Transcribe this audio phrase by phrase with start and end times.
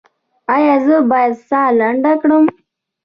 [0.55, 2.43] ایا زه باید ساه لنډه کړم؟